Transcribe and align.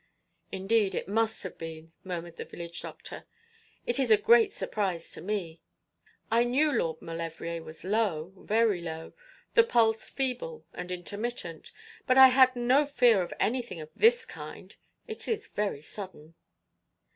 'Indeed 0.51 0.95
it 0.95 1.07
must 1.07 1.43
have 1.43 1.59
been,' 1.59 1.91
murmured 2.03 2.37
the 2.37 2.43
village 2.45 2.81
doctor. 2.81 3.25
'It 3.85 3.99
is 3.99 4.09
a 4.09 4.17
great 4.17 4.51
surprise 4.51 5.11
to 5.11 5.21
me. 5.21 5.61
I 6.31 6.43
knew 6.43 6.71
Lord 6.71 6.99
Maulevrier 7.03 7.61
was 7.61 7.83
low, 7.83 8.33
very 8.35 8.81
low, 8.81 9.13
the 9.53 9.63
pulse 9.63 10.09
feeble 10.09 10.65
and 10.73 10.91
intermittent; 10.91 11.71
but 12.07 12.17
I 12.17 12.29
had 12.29 12.55
no 12.55 12.83
fear 12.83 13.21
of 13.21 13.31
anything 13.39 13.79
of 13.79 13.91
this 13.95 14.25
kind. 14.25 14.75
It 15.07 15.27
is 15.27 15.49
very 15.49 15.83
sudden.' 15.83 16.33